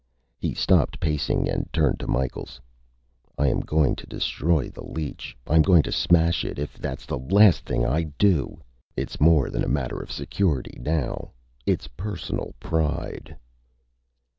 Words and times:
He 0.39 0.55
stopped 0.55 0.99
pacing 0.99 1.47
and 1.47 1.71
turned 1.71 1.99
to 1.99 2.07
Micheals. 2.07 2.59
"I 3.37 3.49
am 3.49 3.59
going 3.59 3.95
to 3.97 4.07
destroy 4.07 4.67
the 4.67 4.83
leech. 4.83 5.37
I 5.45 5.53
am 5.55 5.61
going 5.61 5.83
to 5.83 5.91
smash 5.91 6.43
it, 6.43 6.57
if 6.57 6.75
that's 6.79 7.05
the 7.05 7.19
last 7.19 7.65
thing 7.67 7.85
I 7.85 8.05
do. 8.17 8.63
It's 8.97 9.21
more 9.21 9.51
than 9.51 9.63
a 9.63 9.67
matter 9.69 9.99
of 10.01 10.11
security 10.11 10.79
now. 10.81 11.33
It's 11.67 11.87
personal 11.87 12.55
pride." 12.59 13.37